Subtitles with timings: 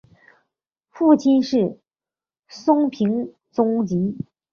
[0.89, 1.79] 父亲是
[2.47, 4.17] 松平忠吉。